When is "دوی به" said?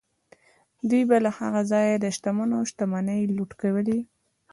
0.89-1.17